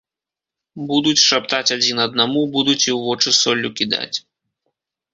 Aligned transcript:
Будуць 0.91 1.25
шаптаць 1.25 1.73
адзін 1.77 1.97
аднаму, 2.07 2.41
будуць 2.59 2.77
і 2.77 2.91
ў 2.97 3.01
вочы 3.07 3.29
соллю 3.45 3.69
кідаць. 3.81 4.17